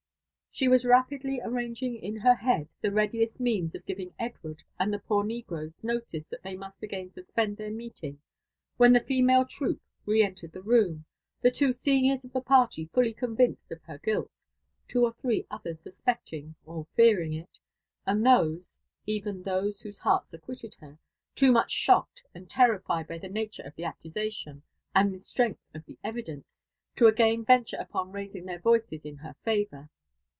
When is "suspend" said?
7.13-7.55